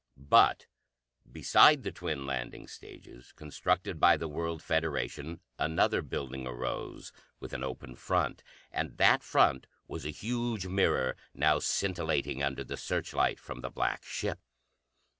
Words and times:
But 0.17 0.65
beside 1.31 1.83
the 1.83 1.91
twin 1.91 2.25
landing 2.25 2.67
stages, 2.67 3.31
constructed 3.33 3.99
by 3.99 4.17
the 4.17 4.27
World 4.27 4.63
Federation, 4.63 5.41
another 5.59 6.01
building 6.01 6.47
arose, 6.47 7.13
with 7.39 7.53
an 7.53 7.63
open 7.63 7.95
front. 7.95 8.41
And 8.71 8.97
that 8.97 9.21
front 9.21 9.67
was 9.87 10.03
a 10.03 10.09
huge 10.09 10.65
mirror, 10.65 11.15
now 11.35 11.59
scintillating 11.59 12.41
under 12.41 12.63
the 12.63 12.77
searchlight 12.77 13.39
from 13.39 13.61
the 13.61 13.69
black 13.69 14.03
ship. 14.03 14.39